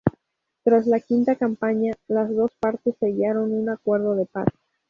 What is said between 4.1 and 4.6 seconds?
de paz.